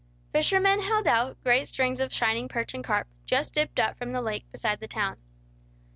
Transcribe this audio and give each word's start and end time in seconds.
Fishermen 0.31 0.81
held 0.81 1.05
out 1.05 1.37
great 1.43 1.67
strings 1.67 1.99
of 1.99 2.11
shining 2.11 2.47
perch 2.49 2.73
and 2.73 2.83
carp, 2.83 3.07
just 3.23 3.53
dipped 3.53 3.79
up 3.79 3.99
from 3.99 4.13
the 4.13 4.21
lake 4.23 4.51
beside 4.51 4.79
the 4.79 4.87
town. 4.87 5.17